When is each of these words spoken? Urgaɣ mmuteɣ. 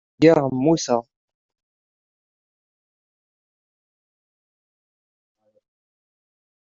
Urgaɣ 0.27 0.47
mmuteɣ. 0.55 1.03